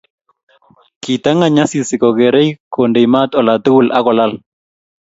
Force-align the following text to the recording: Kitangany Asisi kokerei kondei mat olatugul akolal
Kitangany 1.03 1.59
Asisi 1.63 1.95
kokerei 2.01 2.49
kondei 2.73 3.07
mat 3.13 3.31
olatugul 3.39 3.87
akolal 3.97 4.31